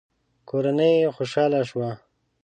کورنۍ 0.49 0.93
يې 1.01 1.09
خوشاله 1.15 1.61
شوه. 1.69 1.89